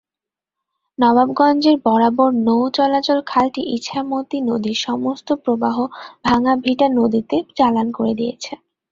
নবাবগঞ্জের 0.99 1.75
বররাহ 1.85 2.17
নৌ 2.39 2.61
চলাচল 2.77 3.19
খালটি 3.27 3.61
ইছামতি 3.75 4.37
নদীর 4.41 4.77
সমস্ত 4.79 5.27
প্রবাহ 5.43 5.75
ভাঙ্গাভিটা 6.25 6.87
নদীতে 6.99 7.37
চালান 7.57 7.87
করে 7.91 8.13
দিয়েছে। 8.15 8.53